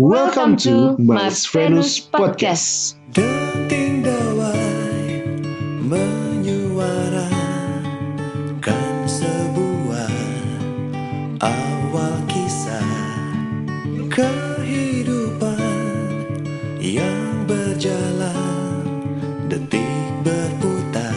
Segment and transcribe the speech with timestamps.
[0.00, 2.96] Welcome to Mars Venus Podcast.
[3.12, 5.20] Denting dawai
[5.84, 7.28] menyuarakan
[9.04, 10.16] sebuah
[11.44, 12.88] awal kisah
[14.08, 15.60] kehidupan
[16.80, 18.88] yang berjalan
[19.52, 19.84] detik
[20.24, 21.12] berputar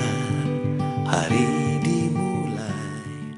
[1.07, 2.75] hari dimulai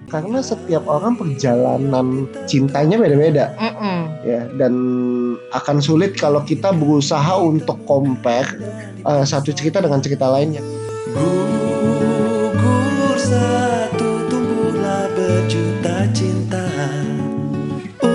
[0.09, 3.99] Karena setiap orang perjalanan cintanya beda-beda Mm-mm.
[4.25, 4.73] ya dan
[5.55, 8.59] akan sulit kalau kita berusaha untuk compare
[9.07, 10.60] eh, satu cerita dengan cerita lainnya.
[11.15, 16.68] Gugur satu tumbuhlah berjuta cinta
[17.97, 18.05] Uh,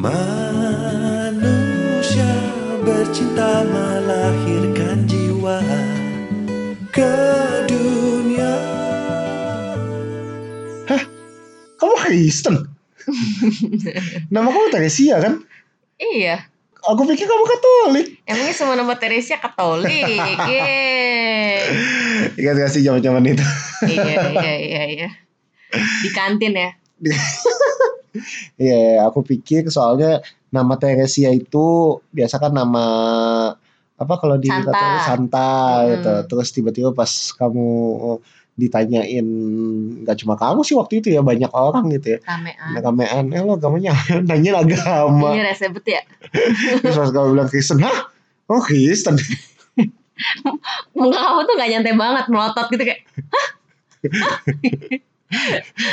[0.00, 1.44] Manusia
[2.84, 5.60] bercinta melahirkan jiwa
[6.88, 7.16] ke
[7.68, 8.56] dunia
[11.76, 12.73] Kamu Kristen?
[14.30, 15.40] Nama kamu Teresia kan?
[15.98, 16.46] Iya.
[16.84, 18.06] Aku pikir kamu Katolik.
[18.28, 19.88] Emangnya semua nama Teresia Katolik?
[22.36, 23.44] Ingat gak sih zaman-zaman itu?
[23.88, 25.08] iya, iya, iya, iya.
[25.74, 26.70] Di kantin ya.
[28.54, 30.22] Iya, aku pikir soalnya
[30.54, 32.86] nama Teresia itu biasa kan nama
[33.94, 35.02] apa kalau di Santa.
[35.02, 35.50] Santa
[35.82, 35.88] Hmm.
[35.98, 36.12] gitu.
[36.30, 37.66] Terus tiba-tiba pas kamu
[38.54, 39.26] ditanyain
[40.00, 42.18] nggak cuma kamu sih waktu itu ya banyak orang gitu ya.
[42.22, 42.78] Ramean.
[42.78, 43.90] Ramean, eh lo agamanya
[44.28, 45.34] nanya agama.
[45.34, 46.02] Iya resebet ya.
[46.82, 48.14] Terus pas kamu bilang Kristen, hah?
[48.46, 49.18] Oh Kristen.
[50.94, 53.02] Muka kamu tuh gak nyantai banget melotot gitu kayak.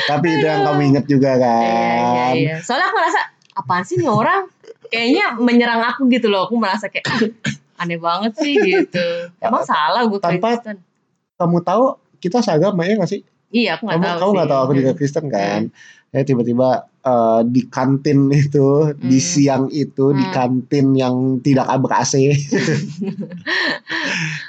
[0.05, 1.61] Tapi itu yang kamu inget juga kan.
[1.65, 2.55] Iya, iya, iya.
[2.61, 3.21] Soalnya aku ngerasa
[3.57, 4.45] apaan sih nih orang?
[4.85, 6.45] Kayaknya menyerang aku gitu loh.
[6.45, 7.09] Aku merasa kayak
[7.75, 9.33] aneh banget sih gitu.
[9.39, 10.77] Emang salah gue Tanpa- Kristen.
[11.33, 13.21] Kamu tahu kita seagama ya gak sih?
[13.49, 14.35] Iya, aku gak kamu tahu kamu sih.
[14.37, 15.61] nggak tahu aku juga Kristen kan
[16.11, 16.69] ya tiba-tiba
[17.01, 19.25] eh, di kantin itu di Hmm.
[19.25, 20.33] siang itu di Hmm.
[20.33, 22.13] kantin yang tidak ber AC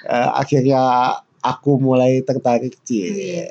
[0.04, 0.80] Eh, akhirnya
[1.40, 2.82] aku mulai tertarik Iya.
[2.84, 3.06] sih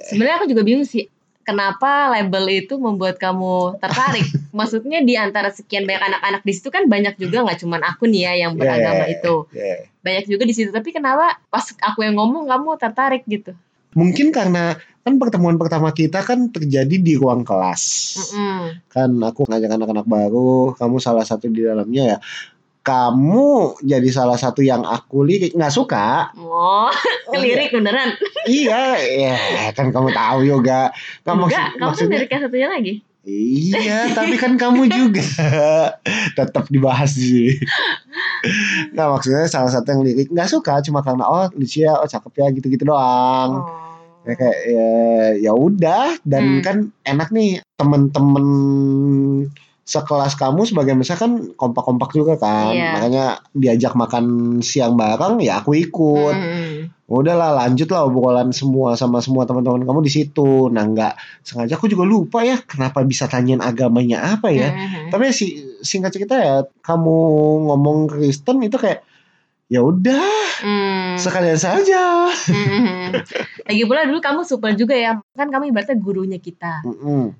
[0.08, 1.08] Sebenarnya aku juga bingung sih.
[1.42, 4.24] Kenapa label itu membuat kamu tertarik?
[4.54, 8.22] Maksudnya di antara sekian banyak anak-anak di situ kan banyak juga nggak cuman aku nih
[8.22, 9.16] ya yang beragama Yeah.
[9.18, 9.36] itu.
[9.52, 9.76] Ya.
[10.02, 10.70] Banyak juga di situ.
[10.70, 13.58] Tapi kenapa pas aku yang ngomong kamu tertarik gitu?
[13.91, 17.81] Mungkin karena kan pertemuan pertama kita kan terjadi di ruang kelas
[18.29, 18.85] Mm-mm.
[18.88, 22.18] kan aku ngajak anak-anak baru kamu salah satu di dalamnya ya
[22.81, 26.90] kamu jadi salah satu yang aku lirik nggak suka Oh,
[27.30, 28.18] ngelirik beneran?
[28.44, 29.38] iya ya
[29.72, 30.90] kan kamu tahu yoga
[31.24, 32.94] maksud- Enggak, kamu kan maksudnya lirik yang satunya lagi.
[33.22, 35.22] Iya, tapi kan kamu juga
[36.38, 37.53] tetap dibahas sih.
[38.97, 42.47] Nah maksudnya salah satu yang lirik nggak suka cuma karena oh Lucia oh cakep ya
[42.53, 43.62] gitu-gitu doang.
[43.62, 43.69] Oh.
[44.22, 44.90] Ya kayak ya
[45.50, 46.62] ya udah dan Hmm.
[46.62, 48.46] kan enak nih temen-temen
[49.81, 52.72] sekelas kamu sebagian besar kan kompak-kompak juga kan.
[52.72, 52.91] Iya.
[52.96, 54.25] Makanya diajak makan
[54.63, 56.35] siang bareng ya aku ikut.
[56.38, 56.71] Mm-mm.
[57.12, 60.72] Udahlah lanjut lah obrolan semua sama semua teman-teman kamu di situ.
[60.72, 64.72] Nah nggak sengaja aku juga lupa ya kenapa bisa tanyain agamanya apa ya.
[65.12, 67.16] Tapi si singkat cerita ya kamu
[67.68, 69.04] ngomong Kristen itu kayak
[69.72, 71.18] ya udah Mm.
[71.18, 72.30] sekalian saja.
[73.66, 75.18] Lagi pula dulu kamu super juga ya.
[75.34, 76.86] Kan kamu ibaratnya gurunya kita.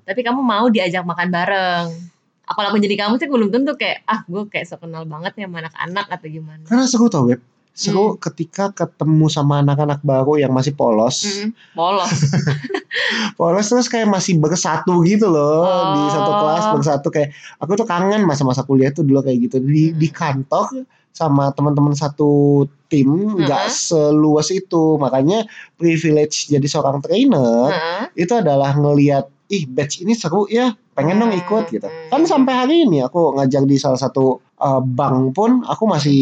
[0.02, 2.12] Tapi kamu mau diajak makan bareng
[2.42, 5.62] apalagi jadi kamu sih belum tentu kayak ah gue kayak so kenal banget ya sama
[5.64, 7.40] anak-anak atau gimana Karena seru tau web.
[7.72, 8.20] Seru Hmm.
[8.20, 11.24] ketika ketemu sama anak-anak baru yang masih polos.
[11.24, 11.56] Mm-mm.
[11.72, 12.12] polos
[13.38, 15.64] Polos terus kayak masih bersatu gitu loh
[15.96, 16.10] di Oh.
[16.10, 19.98] satu kelas bersatu kayak aku tuh kangen masa-masa kuliah tuh dulu kayak gitu di Hmm.
[19.98, 20.66] di kantor
[21.12, 23.72] sama teman-teman satu tim nggak Heeh.
[23.72, 25.44] seluas itu makanya
[25.76, 28.02] privilege jadi seorang trainer Heeh.
[28.18, 31.40] itu adalah ngelihat ih batch ini seru ya pengen dong Hmm.
[31.44, 32.08] ikut gitu Hmm.
[32.08, 36.20] kan sampai hari ini aku ngajar di salah satu uh, bank pun aku masih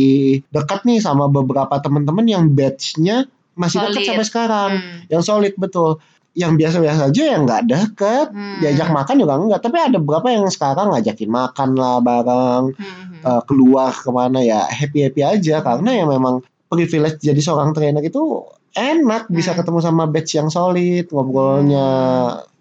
[0.51, 4.99] dekat nih sama beberapa teman-teman yang batchnya masih dekat sampai sekarang Hmm.
[5.07, 8.59] yang solid betul yang biasa-biasa aja yang nggak deket Hmm.
[8.59, 13.23] diajak makan juga enggak tapi ada beberapa yang sekarang ngajakin makan lah bareng Hmm.
[13.23, 17.99] uh, keluar ke mana ya happy happy aja karena ya memang privilege jadi seorang trainer
[18.01, 19.59] itu enak bisa Hmm.
[19.59, 21.87] ketemu sama batch yang solid ngobrolnya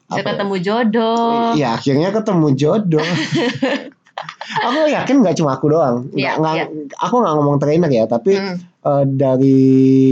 [0.09, 3.06] bisa apa ketemu jodoh Iya akhirnya ketemu jodoh.
[4.59, 6.09] aku yakin nggak cuma aku doang.
[6.09, 6.65] Nggak, Iya, nggak- iya.
[7.00, 8.57] Aku nggak ngomong trainer ya, tapi Hmm.
[8.79, 9.61] eh, dari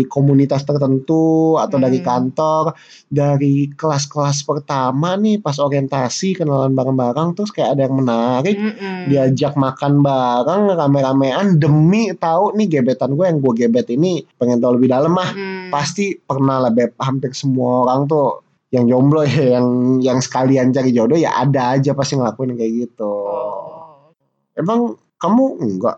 [0.05, 2.05] komunitas tertentu atau dari Hmm.
[2.05, 2.63] kantor,
[3.05, 8.55] dari kelas-kelas pertama nih pas orientasi kenalan bareng-bareng terus kayak ada yang menarik.
[8.55, 9.07] Mm-mm.
[9.07, 14.77] Diajak makan bareng rame-ramean demi tahu nih gebetan gue yang gue gebet ini pengen tahu
[14.77, 15.67] lebih dalam mah Hmm.
[15.67, 19.67] pasti pernah lah beb hampir semua orang tuh yang jomblo ya yang
[20.03, 23.11] yang sekalian cari jodoh ya ada aja pasti ngelakuin kayak gitu.
[23.11, 24.11] Oh.
[24.57, 25.97] Emang kamu enggak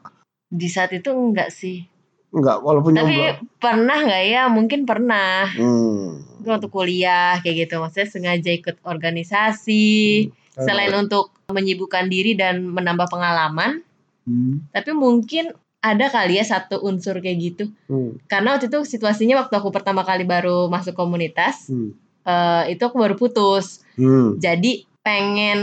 [0.50, 1.86] Di saat itu enggak sih.
[2.30, 3.58] enggak walaupun Tapi jomblo.
[3.58, 4.44] pernah nggak ya?
[4.54, 5.50] Mungkin pernah.
[5.50, 6.22] Hmm.
[6.42, 7.82] Gue waktu kuliah kayak gitu.
[7.82, 10.30] Maksudnya sengaja ikut organisasi.
[10.60, 13.82] Selain untuk menyibukkan diri dan menambah pengalaman.
[14.30, 14.62] Hmm.
[14.70, 17.64] Tapi mungkin ada kali ya satu unsur kayak gitu.
[17.88, 18.20] Hmm.
[18.28, 21.72] Karena waktu itu situasinya waktu aku pertama kali baru masuk komunitas.
[21.72, 21.96] Hmm.
[22.26, 23.84] Eh, itu aku baru putus.
[24.00, 24.40] Hmm.
[24.40, 25.60] Jadi pengen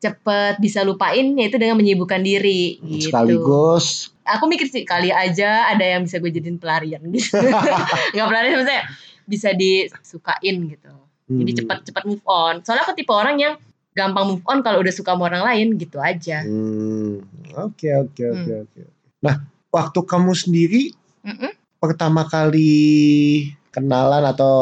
[0.00, 3.12] cepet bisa lupain yaitu dengan menyibukkan diri gitu.
[3.12, 7.34] Sekaligus Aku mikir sih kali aja ada yang bisa gue jadiin pelarian gitu.
[8.14, 8.84] Nggak pelarian maksudnya
[9.26, 10.92] bisa disukain gitu.
[11.30, 11.58] Jadi hmm.
[11.62, 12.62] cepat-cepat move on.
[12.62, 13.54] Soalnya aku tipe orang yang
[13.94, 16.46] gampang move on kalau udah suka sama orang lain gitu aja.
[16.46, 17.22] Hmm.
[17.58, 18.34] Oke oke Hmm.
[18.38, 18.82] oke oke.
[19.22, 19.34] Nah,
[19.74, 20.94] waktu kamu sendiri
[21.26, 21.52] Mm-mm.
[21.82, 24.54] pertama kali kenalan atau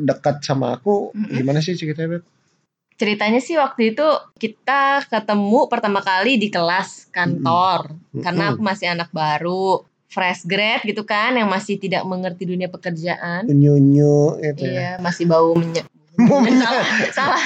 [0.00, 1.36] dekat sama aku Mm-mm.
[1.36, 2.24] gimana sih ceritanya Beb?
[2.98, 4.02] Ceritanya sih waktu itu
[4.42, 7.94] kita ketemu pertama kali di kelas kantor.
[8.18, 13.46] Karena aku masih anak baru, fresh grad gitu kan, yang masih tidak mengerti dunia pekerjaan.
[13.46, 14.74] nyunyu itu ya.
[14.74, 15.86] Iya, masih bau minyak.
[16.18, 17.42] Mau salah, salah.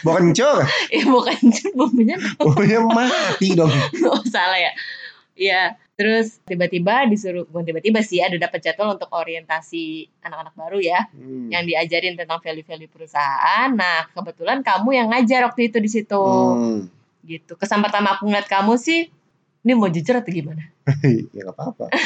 [0.00, 1.36] Mau kencur, Eh bukan
[1.76, 2.16] bau minyak.
[2.40, 3.68] maunya mati dong.
[4.08, 4.72] Oh, salah ya.
[5.36, 11.08] Iya, terus tiba-tiba disuruh, bukan tiba-tiba sih ada dapat jadwal untuk orientasi anak-anak baru ya,
[11.10, 11.48] Hmm.
[11.48, 13.72] yang diajarin tentang value-value perusahaan.
[13.72, 16.20] Nah, kebetulan kamu yang ngajar waktu itu di situ.
[16.20, 16.92] Hmm.
[17.24, 17.56] Gitu.
[17.56, 19.08] Kesan pertama aku ngeliat kamu sih,
[19.64, 20.68] ini mau jujur atau gimana?
[21.34, 21.86] ya nggak apa-apa.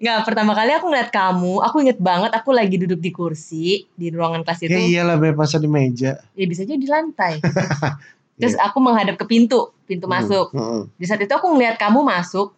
[0.00, 4.08] Nggak, pertama kali aku ngeliat kamu, aku inget banget aku lagi duduk di kursi di
[4.08, 4.72] ruangan kelas itu.
[4.72, 6.24] Ya iyalah Beb masa di meja.
[6.32, 7.36] Ya bisa aja di lantai.
[8.40, 10.50] Terus aku menghadap ke pintu, pintu masuk.
[10.56, 10.88] Hmm.
[10.96, 12.56] Di saat itu aku ngelihat kamu masuk,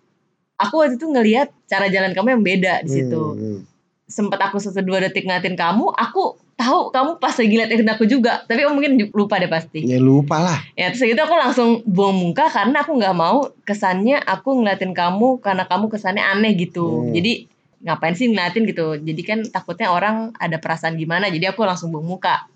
[0.55, 3.23] aku waktu itu ngelihat cara jalan kamu yang beda di situ.
[3.35, 3.61] Hmm.
[4.07, 8.63] Sempat aku sesedua detik ngeliatin kamu, aku tahu kamu pas lagi ngeliatin aku juga, tapi
[8.63, 9.83] kamu mungkin lupa deh pasti.
[9.83, 10.61] Ya lupa lah.
[10.79, 15.43] Ya terus gitu aku langsung buang muka karena aku nggak mau kesannya aku ngeliatin kamu
[15.43, 17.09] karena kamu kesannya aneh gitu.
[17.09, 17.17] Hmm.
[17.17, 17.51] Jadi
[17.83, 18.95] ngapain sih ngeliatin gitu?
[19.01, 22.47] Jadi kan takutnya orang ada perasaan gimana, jadi aku langsung buang muka.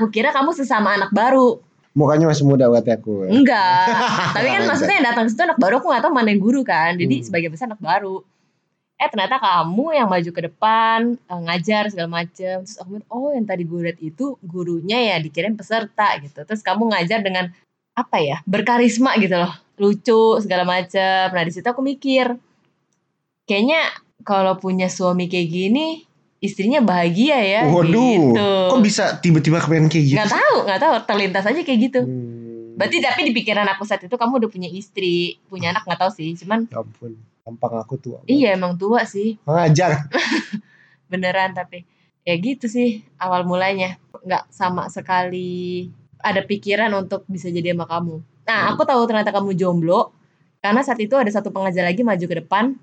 [0.00, 1.62] Aku kira kamu sesama anak baru,
[1.92, 3.28] Mukanya masih muda buat aku.
[3.28, 3.86] Enggak.
[4.36, 6.96] Tapi kan maksudnya yang datang situ anak baru aku gak tahu mana yang guru kan.
[6.96, 7.26] Jadi Hmm.
[7.28, 8.24] sebagai besar anak baru.
[8.96, 12.64] Eh ternyata kamu yang maju ke depan eh, ngajar segala macem.
[12.64, 16.46] Terus aku bilang, oh yang tadi gue itu gurunya ya dikirim peserta gitu.
[16.48, 17.52] Terus kamu ngajar dengan
[17.92, 21.28] apa ya berkarisma gitu loh, lucu segala macem.
[21.28, 22.40] Nah di situ aku mikir,
[23.44, 23.84] kayaknya
[24.24, 26.08] kalau punya suami kayak gini
[26.42, 27.60] istrinya bahagia ya.
[27.70, 28.50] Waduh, gitu.
[28.74, 30.16] kok bisa tiba-tiba kepengen kayak gitu?
[30.18, 32.00] Nggak tahu, nggak tahu terlintas aja kayak gitu.
[32.02, 32.74] Hmm.
[32.74, 36.10] Berarti tapi di pikiran aku saat itu kamu udah punya istri, punya anak nggak tahu
[36.10, 36.34] sih.
[36.34, 37.14] Cuman Ya ampun,
[37.46, 38.18] tampang aku tua.
[38.26, 40.10] iya emang tua sih, Ngajar.
[41.12, 41.84] beneran tapi
[42.26, 44.02] ya gitu sih awal mulanya.
[44.26, 45.86] Nggak sama sekali
[46.18, 48.18] ada pikiran untuk bisa jadi sama kamu.
[48.42, 50.10] Nah aku tahu ternyata kamu jomblo
[50.58, 52.74] karena saat itu ada satu pengajar lagi maju ke depan.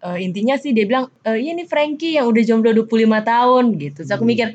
[0.00, 4.00] Eh, intinya sih dia bilang, e, iya nih Frankie yang udah jomblo 25 tahun gitu.
[4.00, 4.32] Terus aku Hmm.
[4.32, 4.48] mikir,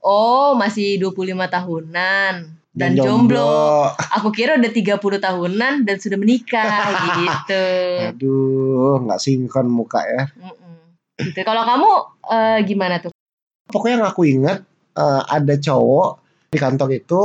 [0.00, 2.34] oh masih 25 tahunan
[2.72, 3.92] dan, jomblo.
[4.16, 6.80] Aku kira udah 30 tahunan dan sudah menikah
[7.20, 7.64] gitu.
[8.08, 10.22] Aduh, nggak sinkron muka ya.
[11.20, 11.40] Gitu.
[11.44, 11.90] Kalau kamu
[12.32, 13.12] eh, gimana tuh?
[13.68, 14.64] Pokoknya yang aku ingat
[14.96, 17.20] eh, ada cowok di kantor itu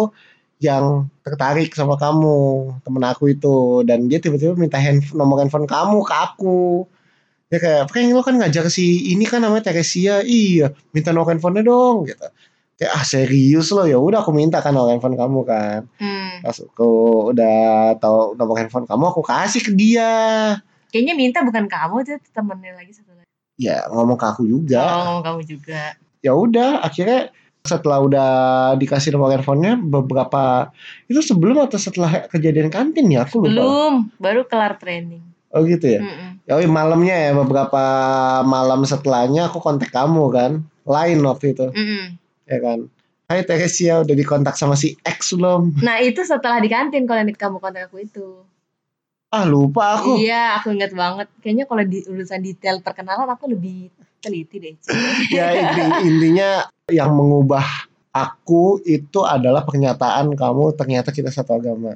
[0.59, 6.03] yang tertarik sama kamu, temen aku itu, dan dia tiba-tiba minta handphone, nomor handphone kamu
[6.05, 6.86] ke aku.
[7.51, 11.67] Dia kayak, Frank lo kan ngajar si ini kan namanya Teresia, iya, minta nomor handphonenya
[11.67, 12.24] dong, gitu.
[12.81, 15.86] Kayak ah serius lo ya udah aku minta kan nomor handphone kamu kan.
[16.01, 16.41] Hmm.
[16.41, 16.89] Pas aku
[17.29, 20.10] udah tahu nomor handphone kamu aku kasih ke dia.
[20.89, 23.29] Kayaknya minta bukan kamu tuh temennya lagi satu lagi.
[23.62, 24.81] Ya ngomong ke aku juga.
[24.81, 25.93] Oh, ngomong kamu juga.
[26.25, 27.29] ya udah akhirnya
[27.62, 28.29] setelah udah
[28.81, 30.74] dikasih nomor handphonenya beberapa
[31.05, 35.22] itu sebelum atau setelah kejadian kantin ya aku lupa Belum, baru kelar training.
[35.51, 36.29] Oh gitu ya Mm-mm.
[36.48, 37.84] ya oh, malamnya ya beberapa
[38.43, 40.51] malam setelahnya aku kontak kamu kan
[40.84, 42.15] lain waktu itu Mm-mm.
[42.48, 42.79] ya kan
[43.31, 47.31] Hai Teresia udah dikontak sama si X belum Nah itu setelah di kantin kalau yang
[47.31, 48.43] kamu kontak aku itu.
[49.31, 51.31] ah lupa aku Iya, aku ingat banget.
[51.39, 53.88] Kayaknya kalau di urusan detail perkenalan aku lebih
[54.20, 54.75] teliti deh.
[55.31, 57.63] Ya inti- intinya yang mengubah
[58.12, 61.96] aku itu adalah pernyataan kamu ternyata kita satu agama.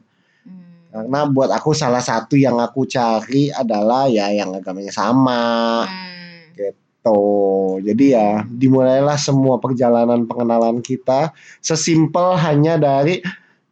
[0.95, 6.71] Karena buat aku salah satu yang aku cari adalah ya yang agamanya sama Hmm.
[7.03, 7.83] tuh.
[7.83, 13.19] Jadi ya dimulailah semua perjalanan pengenalan kita sesimpel hanya dari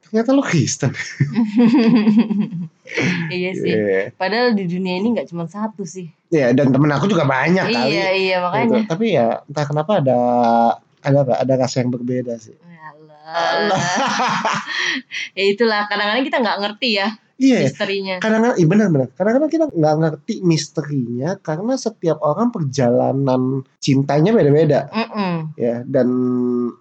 [0.03, 0.91] ternyata lo Kristen.
[3.33, 3.71] iya sih.
[3.71, 4.13] Iya.
[4.13, 6.11] Padahal di dunia ini nggak cuma satu sih.
[6.29, 7.93] Ya, dan temen aku juga banyak kali.
[7.93, 8.45] Iya iya gitu.
[8.45, 8.79] makanya.
[8.85, 10.19] Tapi ya entah kenapa ada
[11.01, 11.33] ada apa?
[11.41, 12.53] Ada rasa yang berbeda sih.
[12.59, 13.02] Alah.
[15.37, 17.07] ya itulah kadang-kadang kita nggak ngerti ya
[17.43, 18.15] Iya, misterinya.
[18.21, 19.09] kadang-kadang, iya benar-benar.
[19.17, 24.85] Kadang-kadang kita nggak ngerti misterinya karena setiap orang perjalanan cintanya beda-beda.
[25.57, 26.07] Ya dan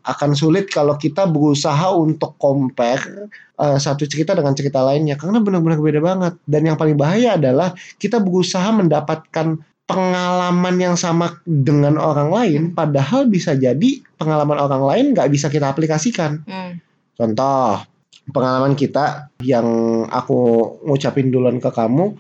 [0.05, 5.81] akan sulit kalau kita berusaha untuk compare uh, satu cerita dengan cerita lainnya karena benar-benar
[5.81, 9.57] beda banget dan yang paling bahaya adalah kita berusaha mendapatkan
[9.95, 15.69] pengalaman yang sama dengan orang lain padahal bisa jadi pengalaman orang lain nggak bisa kita
[15.69, 16.81] aplikasikan Mm.
[17.15, 17.85] contoh
[18.31, 19.67] pengalaman kita yang
[20.07, 20.39] aku
[20.87, 22.15] ngucapin duluan ke kamu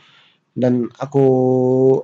[0.52, 1.24] dan aku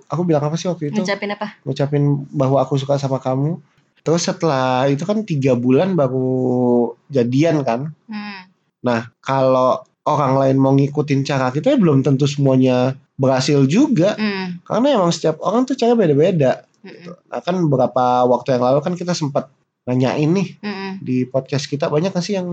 [0.09, 1.61] aku bilang apa sih waktu itu Ngucapin apa?
[1.69, 3.61] ngucapin bahwa aku suka sama kamu.
[4.01, 7.93] Terus setelah itu kan tiga bulan baru jadian kan.
[8.09, 8.49] Hmm.
[8.81, 14.15] Nah kalau orang lain mau ngikutin cara kita ya belum tentu semuanya berhasil juga.
[14.15, 14.63] Mm.
[14.63, 16.63] Karena emang setiap orang tuh cara beda-beda.
[16.87, 17.19] Mm-mm.
[17.29, 19.51] Nah kan beberapa waktu yang lalu kan kita sempat
[19.85, 21.03] nanyain nih Mm-mm.
[21.03, 22.47] di podcast kita banyak gak sih yang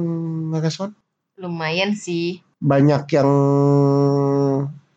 [0.50, 0.91] ngerespon?
[1.38, 2.41] Lumayan sih.
[2.57, 3.29] Banyak yang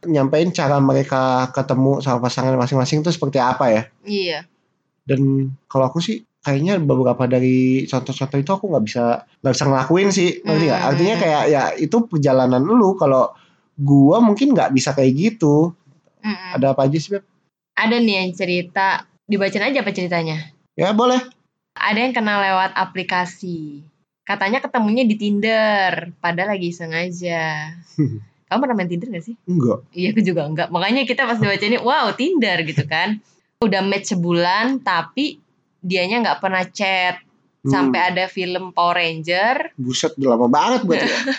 [0.07, 3.83] nyampein cara mereka ketemu sama pasangan masing-masing tuh seperti apa ya?
[4.03, 4.39] Iya.
[5.09, 10.09] dan kalau aku sih kayaknya beberapa dari contoh-contoh itu aku nggak bisa nggak bisa ngelakuin
[10.13, 10.91] sih ngerti nggak Hmm.
[10.93, 13.33] artinya kayak ya itu perjalanan lu kalau
[13.79, 15.71] gua mungkin nggak bisa kayak gitu
[16.19, 16.51] Mm-mm.
[16.59, 17.25] ada apa aja sih Beb?
[17.79, 19.07] Ada nih yang cerita.
[19.23, 20.51] Dibacain aja apa ceritanya?
[20.75, 21.21] ya boleh
[21.79, 23.87] Ada yang kenal lewat aplikasi.
[24.27, 27.71] Katanya ketemunya di Tinder, padahal lagi sengaja.
[28.49, 29.37] Kamu pernah main Tinder gak sih?
[29.47, 30.69] enggak Iya, aku juga enggak.
[30.75, 33.23] Makanya kita pas dibaca ini, wow Tinder gitu kan.
[33.63, 35.39] Udah match sebulan, tapi
[35.79, 37.23] dianya nggak pernah chat.
[37.63, 41.03] Hmm, Sampai ada film Power Ranger, buset udah lama banget ya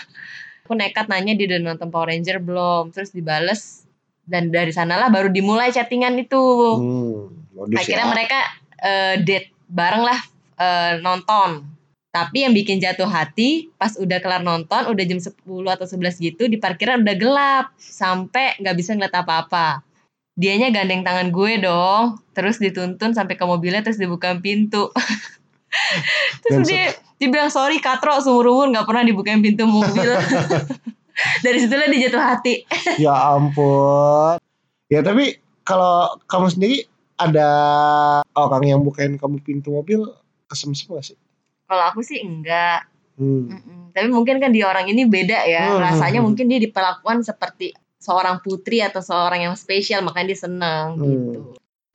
[0.70, 2.94] aku nekat nanya dia udah nonton Power Ranger belum.
[2.94, 3.90] Terus dibales,
[4.22, 6.38] dan dari sanalah baru dimulai chattingan itu.
[6.78, 8.38] hmm, modus Akhirnya ya mereka
[8.78, 10.20] eh, date bareng lah
[10.62, 11.66] eh, nonton.
[12.14, 15.34] Tapi yang bikin jatuh hati pas udah kelar nonton, udah jam 10
[15.66, 17.66] atau 11 gitu, di parkiran udah gelap.
[17.74, 19.82] Sampai nggak bisa ngeliat apa-apa.
[20.38, 24.94] Dianya gandeng tangan gue dong, terus dituntun sampai ke mobilnya, terus dibukain pintu.
[26.46, 30.08] terus Dan dia dibilang sorry Katro seumur umur nggak pernah dibukain pintu mobil.
[31.44, 32.64] Dari situlah dia jatuh hati.
[32.96, 34.40] ya ampun
[34.88, 36.76] ya tapi kalau kamu sendiri
[37.14, 37.48] ada
[38.32, 40.08] orang yang bukain kamu pintu mobil
[40.48, 41.18] kesem-sem gak sih
[41.68, 42.88] Kalau aku sih enggak.
[43.14, 43.92] hmm.
[43.92, 45.70] Tapi mungkin kan di orang ini beda ya.
[45.70, 45.84] Hmm.
[45.84, 51.04] Rasanya mungkin dia diperlakukan seperti seorang putri atau seorang yang spesial, makanya dia senang Hmm.
[51.04, 51.40] gitu.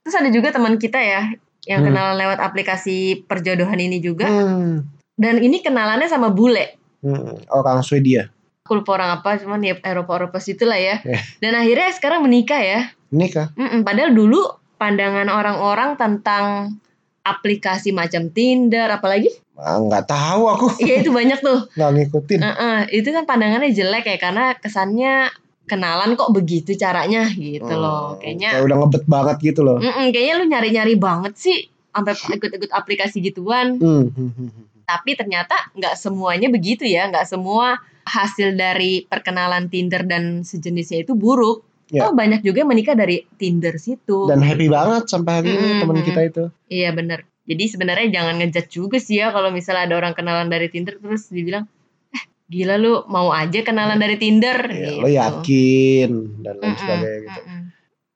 [0.06, 1.34] Terus ada juga teman kita ya
[1.66, 1.88] yang Hmm.
[1.90, 4.30] kenalan lewat aplikasi perjodohan ini juga.
[4.30, 4.86] Hmm.
[5.16, 6.80] Dan ini kenalannya sama bule.
[7.06, 7.38] Hmm.
[7.54, 8.34] orang Swedia
[8.66, 10.98] Aku lupa orang apa, cuman ya Eropa-Eropa situ lah ya.
[11.06, 11.22] Eh.
[11.38, 12.90] Dan akhirnya sekarang menikah ya.
[13.14, 13.86] nikah Mm-mm.
[13.86, 14.42] Padahal dulu
[14.82, 16.74] pandangan orang-orang tentang
[17.22, 19.30] aplikasi macam Tinder, apalagi?
[19.54, 21.70] Ah, nggak tahu aku Iya itu banyak tuh.
[21.78, 25.30] nggak ngikutin Heeh, itu kan pandangannya jelek ya karena kesannya
[25.66, 28.18] kenalan kok begitu caranya gitu loh.
[28.18, 32.14] Hmm, Kayaknya kayak udah ngebet banget gitu loh mm-mm, kayaknya lu nyari-nyari banget sih sampai
[32.18, 33.78] ikut-ikut aplikasi gituan.
[33.78, 34.66] Hmm, hmm, hmm, hmm.
[34.86, 41.18] Tapi ternyata nggak semuanya begitu ya, nggak semua hasil dari perkenalan Tinder dan sejenisnya itu
[41.18, 41.66] buruk.
[41.90, 42.10] Ya.
[42.10, 44.26] Oh banyak juga yang menikah dari Tinder situ.
[44.26, 46.08] dan happy banget sampai hari ini Mm-mm, teman mm-mm.
[46.10, 47.20] kita itu Iya bener.
[47.46, 51.30] Jadi sebenarnya jangan ngejudge juga sih ya kalau misalnya ada orang kenalan dari Tinder terus
[51.30, 51.70] dibilang,
[52.10, 54.66] eh gila lu mau aja kenalan dari Tinder.
[54.66, 55.02] ya, gitu.
[55.06, 56.12] lo yakin
[56.42, 57.65] dan lain Mm-mm, sebagainya gitu mm-mm.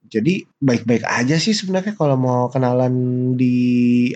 [0.10, 2.92] Jadi baik-baik aja sih sebenarnya kalau mau kenalan
[3.38, 3.56] di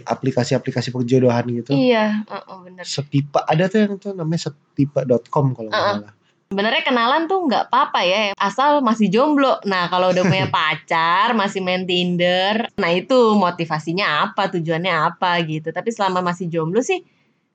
[0.02, 2.84] aplikasi-aplikasi perjodohan gitu Iya, uh-uh, bener.
[2.84, 5.98] setipe ada tuh yang tuh namanya setipe.com kalau nggak Uh-uh.
[6.04, 6.14] salah
[6.54, 9.58] Sebenarnya kenalan tuh nggak apa-apa ya, asal masih jomblo.
[9.66, 15.74] Nah kalau udah punya pacar, masih main Tinder, nah itu motivasinya apa, tujuannya apa gitu.
[15.74, 17.02] Tapi selama masih jomblo sih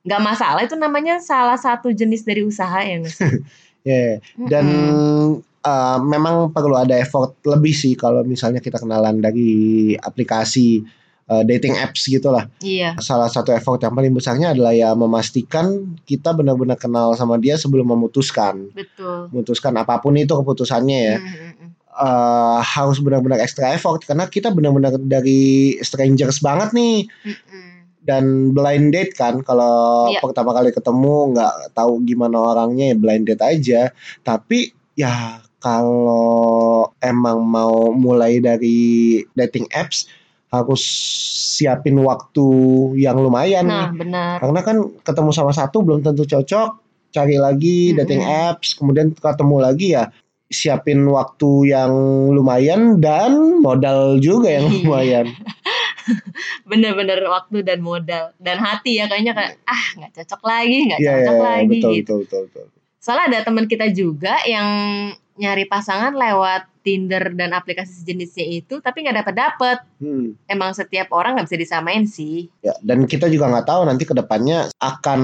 [0.03, 0.67] nggak masalah.
[0.67, 3.39] Itu namanya salah satu jenis dari usaha ya nggak sih?
[3.87, 4.19] ya
[4.51, 5.47] dan Mm-mm.
[5.63, 10.83] Uh, memang perlu ada effort lebih sih kalau misalnya kita kenalan dari aplikasi
[11.27, 16.31] uh, dating apps gitulah iya, salah satu effort yang paling besarnya adalah ya memastikan kita
[16.33, 19.29] benar-benar kenal sama dia sebelum memutuskan betul.
[19.31, 21.69] memutuskan apa pun itu keputusannya ya Mm-mm.
[21.99, 27.67] eh, harus benar-benar extra effort karena kita benar-benar dari strangers banget nih Mm-mm.
[28.07, 30.23] dan blind date kan kalau Iya.
[30.23, 33.81] pertama kali ketemu nggak tahu gimana orangnya ya blind date aja
[34.25, 40.07] tapi ya kalau emang mau mulai dari dating apps
[40.49, 40.81] harus
[41.59, 42.47] siapin waktu
[42.97, 44.35] yang lumayan nih Nah benar.
[44.41, 46.69] karena kan ketemu sama satu belum tentu cocok
[47.09, 50.09] cari lagi dating apps kemudian ketemu lagi ya
[50.49, 51.93] siapin waktu yang
[52.33, 54.77] lumayan dan modal juga yang Iya.
[54.81, 55.25] lumayan
[56.69, 61.11] bener-bener waktu dan modal dan hati ya kayaknya kayak ah nggak cocok lagi nggak iya,
[61.13, 62.81] cocok iya, lagi betul, gitu betul, betul, betul.
[62.97, 64.69] soalnya ada teman kita juga yang
[65.39, 70.31] nyari pasangan lewat Tinder dan aplikasi sejenisnya itu tapi nggak dapet dapet Hmm.
[70.47, 74.15] emang setiap orang nggak bisa disamain sih Ya, dan kita juga nggak tahu nanti ke
[74.15, 75.19] depannya akan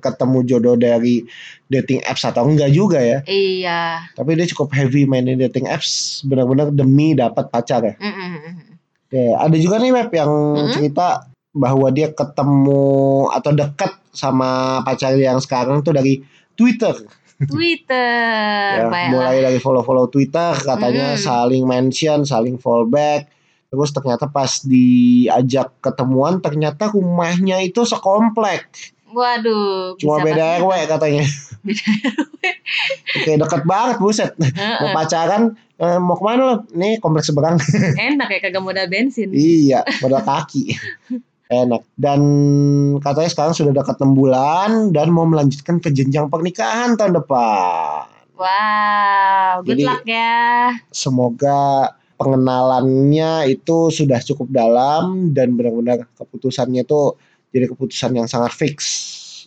[0.00, 1.24] ketemu jodoh dari
[1.68, 3.20] dating apps atau enggak juga ya.
[3.24, 7.94] iya Tapi dia cukup heavy mainin dating apps, benar-benar demi dapat pacar ya.
[8.00, 8.76] Mm-mm.
[9.08, 10.72] Oke, ada juga nih web yang Mm-mm.
[10.72, 12.84] cerita bahwa dia ketemu
[13.28, 16.24] atau dekat sama pacar yang sekarang tuh dari
[16.56, 16.96] Twitter.
[17.46, 19.10] Twitter Ya, baiklah.
[19.10, 21.20] mulai dari follow-follow Twitter, katanya Mm.
[21.20, 23.28] saling mention, saling fallback.
[23.66, 28.70] Terus ternyata pas diajak ketemuan, ternyata rumahnya itu sekomplek.
[29.06, 30.58] waduh Cuma beda.
[30.58, 31.22] RW katanya.
[33.14, 34.34] Oke, deket banget buset.
[34.34, 34.90] Mau Heeh.
[34.92, 35.42] pacaran,
[35.76, 36.54] eh, mau ke mana lo?
[36.72, 37.54] Nih kompleks seberang.
[37.96, 40.74] enak ya kagak modal bensin iya, modal kaki.
[41.46, 41.84] Enak.
[41.94, 42.20] Dan
[42.98, 48.08] katanya sekarang sudah dekat 6 bulan dan mau melanjutkan ke jenjang pernikahan tahun depan.
[48.34, 57.14] wow good Jadi- luck ya Semoga pengenalannya itu sudah cukup dalam dan benar-benar keputusannya itu
[57.50, 58.76] jadi keputusan yang sangat fix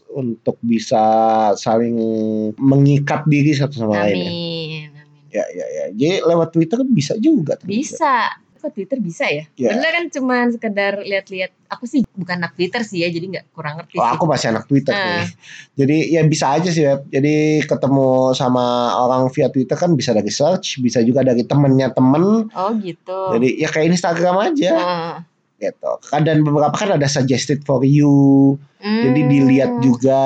[0.08, 1.04] untuk bisa
[1.54, 1.98] saling
[2.56, 4.16] mengikat diri satu sama lain.
[4.16, 4.30] ya.
[4.30, 4.90] amin
[5.28, 5.86] Ya, ya, ya.
[5.92, 7.60] Jadi lewat Twitter bisa juga.
[7.62, 8.32] Bisa.
[8.58, 9.46] Kok Twitter bisa ya?
[9.54, 9.70] Ya.
[9.72, 11.52] Bener kan cuma sekedar lihat-lihat.
[11.68, 14.12] Aku sih bukan anak Twitter sih ya, jadi nggak kurang ngerti Oh, sih.
[14.14, 15.04] aku masih anak Twitter Ah.
[15.20, 15.28] nih.
[15.76, 17.06] Jadi ya bisa aja sih Web.
[17.08, 18.66] Jadi ketemu sama
[18.98, 22.48] orang via Twitter kan bisa dari search, bisa juga dari temennya temen.
[22.50, 23.20] Oh gitu.
[23.34, 25.16] Jadi ya kayak Instagram aja Heeh.
[25.60, 25.92] gitu.
[26.04, 28.56] Kan Dan beberapa kan ada suggested for you.
[28.78, 29.30] Jadi Hmm.
[29.30, 30.22] dilihat juga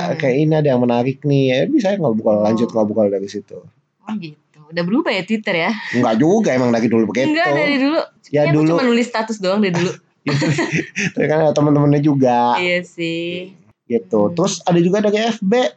[0.00, 0.16] Hmm.
[0.16, 1.44] kayak ini ada yang menarik nih.
[1.50, 2.42] Ya bisa ngobrol Oh.
[2.42, 3.58] lanjut ngobrol dari situ.
[4.00, 4.38] Oh gitu.
[4.66, 5.70] Udah berubah ya Twitter ya?
[5.94, 7.30] Enggak juga emang dari dulu begitu.
[7.30, 8.00] Enggak dari dulu.
[8.34, 8.68] Ya aku dulu.
[8.74, 9.92] cuma nulis status doang dari dulu.
[11.14, 13.54] Tapi kan ada teman-temannya juga iya sih.
[13.86, 14.26] gitu.
[14.26, 14.34] Hmm.
[14.34, 15.70] Terus ada juga dari FB, Oh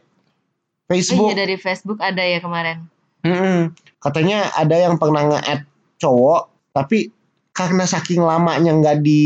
[0.90, 1.30] Facebook.
[1.30, 2.82] iya dari Facebook ada ya kemarin.
[3.22, 3.70] Mm-mm.
[4.02, 5.62] Katanya ada yang pernah nge-add
[6.02, 7.14] cowok, tapi
[7.54, 9.22] karena saking lamanya nggak di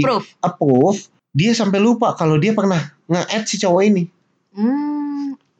[0.00, 0.28] Approve.
[0.40, 1.00] approve,
[1.34, 4.08] dia sampai lupa kalau dia pernah nge-add si cowok ini.
[4.56, 4.97] Hmm.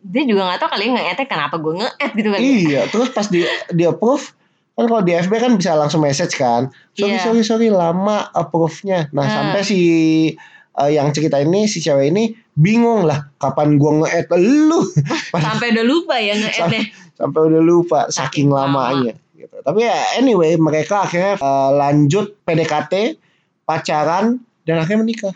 [0.01, 2.39] Dia juga gak tahu kali ya nge-add kenapa gue nge-add gitu kan.
[2.39, 4.25] Iya, terus pas di di approve,
[4.73, 6.71] kan kalau di FB kan bisa langsung message kan.
[6.93, 7.25] Sorry Iya.
[7.25, 9.11] sorry sorry lama approve-nya.
[9.11, 9.35] Nah Hmm.
[9.35, 9.79] sampai si
[10.73, 14.79] eh, yang cerita ini si cewek ini bingung lah kapan gua nge-add lu
[15.35, 16.75] Sampai udah lupa ya nge-add
[17.13, 18.95] sampai udah lupa saking, Saking lama.
[18.95, 19.57] lamanya gitu.
[19.59, 23.19] Tapi ya anyway mereka akhirnya eh, lanjut PDKT,
[23.65, 25.35] pacaran dan akhirnya menikah.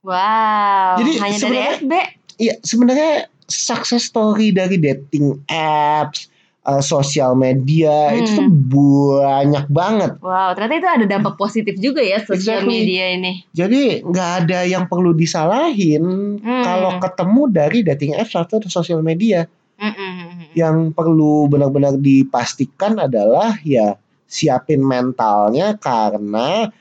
[0.00, 0.96] Wow.
[0.96, 1.92] Jadi hanya dari FB.
[2.36, 3.12] Iya sebenarnya
[3.46, 6.26] success story dari dating apps,
[6.62, 8.18] eh, sosial media Hmm.
[8.18, 10.18] itu tuh banyak banget.
[10.18, 12.82] Wow, ternyata itu ada dampak positif juga ya sosial Exactly.
[12.82, 13.32] media ini.
[13.54, 16.64] Jadi nggak ada yang perlu disalahin Hmm.
[16.66, 19.46] kalau ketemu dari dating apps atau sosial media.
[19.76, 20.56] Mm-mm.
[20.56, 26.72] Yang perlu benar-benar dipastikan adalah ya siapin mentalnya karena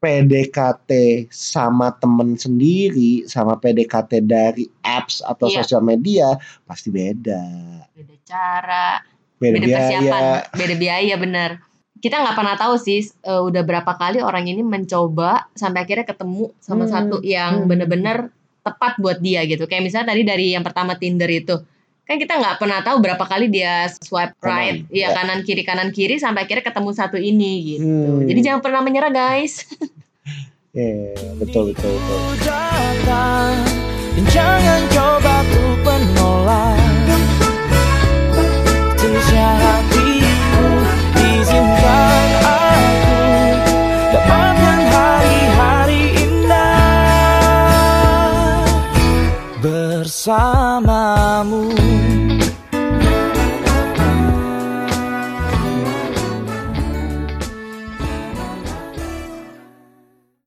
[0.00, 0.90] PDKT
[1.28, 5.60] sama temen sendiri sama PDKT dari apps atau Iya.
[5.62, 6.34] sosial media
[6.64, 7.42] pasti beda.
[7.92, 8.86] Beda cara,
[9.36, 9.78] Beda, beda biaya.
[9.78, 10.22] persiapan,
[10.56, 11.50] beda biaya bener.
[12.00, 16.48] Kita nggak pernah tahu sih eh, udah berapa kali orang ini mencoba sampai akhirnya ketemu
[16.58, 16.92] sama Hmm.
[16.92, 17.68] satu yang Hmm.
[17.68, 19.64] bener-bener tepat buat dia gitu.
[19.64, 21.60] Kayak misalnya tadi dari yang pertama Tinder itu
[22.10, 24.82] kan kita nggak pernah tahu berapa kali dia swipe right.
[24.90, 25.10] ya, yeah.
[25.14, 27.86] kanan kiri kanan kiri sampai akhirnya ketemu satu ini gitu.
[27.86, 28.26] Hmm.
[28.26, 29.62] jadi jangan pernah menyerah guys.
[30.70, 32.46] Yeah, betul betul betul.
[32.46, 33.58] Datang,
[34.30, 36.78] jangan coba ku penolak
[44.94, 47.02] hari-hari indah
[49.58, 50.69] bersama.